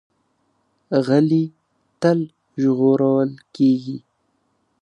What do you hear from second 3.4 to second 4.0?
کېږي.